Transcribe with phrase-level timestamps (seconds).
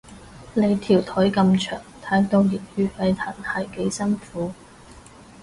[0.55, 4.51] 你條腿咁長，睇到熱血沸騰係幾辛苦